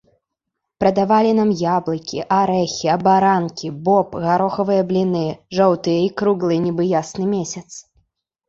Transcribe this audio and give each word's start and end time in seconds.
Прадавалі 0.83 1.31
нам 1.39 1.49
яблыкі, 1.75 2.21
арэхі, 2.39 2.87
абаранкі, 2.95 3.67
боб, 3.89 4.15
гарохавыя 4.25 4.81
бліны, 4.93 5.23
жоўтыя 5.59 5.99
і 6.07 6.09
круглыя, 6.23 6.59
нібы 6.65 6.83
ясны 6.99 7.25
месяц. 7.37 7.69